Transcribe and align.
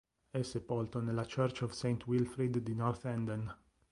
È 0.31 0.41
sepolto 0.41 0.99
nella 0.99 1.27
Church 1.29 1.61
of 1.61 1.73
St 1.73 2.07
Wilfrid 2.07 2.57
di 2.57 2.73
Northenden. 2.73 3.55